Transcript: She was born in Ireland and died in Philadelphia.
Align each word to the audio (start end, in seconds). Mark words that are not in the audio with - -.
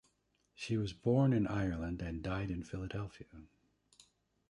She 0.55 0.77
was 0.77 0.93
born 0.93 1.31
in 1.31 1.45
Ireland 1.45 2.01
and 2.01 2.23
died 2.23 2.49
in 2.49 2.63
Philadelphia. 2.63 3.27